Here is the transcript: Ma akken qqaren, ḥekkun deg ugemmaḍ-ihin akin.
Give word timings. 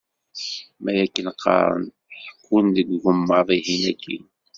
Ma 0.81 0.91
akken 1.05 1.27
qqaren, 1.35 1.85
ḥekkun 2.23 2.65
deg 2.75 2.87
ugemmaḍ-ihin 2.95 3.83
akin. 3.91 4.23